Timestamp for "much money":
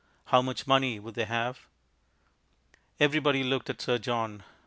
0.41-0.99